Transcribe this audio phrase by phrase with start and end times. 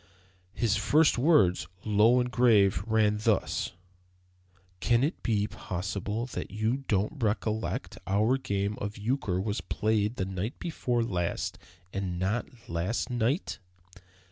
[0.55, 3.73] His first words, low and grave, ran thus:
[4.79, 10.25] "Can it be possible you don't recollect that our game of euchre was played the
[10.25, 11.59] night before last
[11.93, 13.59] and not last night?"